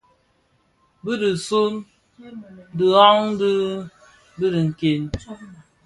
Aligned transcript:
Bi 1.03 1.13
dhi 1.21 1.31
suň 1.47 1.73
dhighan 2.77 3.21
dya 3.39 3.53
dhi 4.39 4.47
nken. 4.67 5.01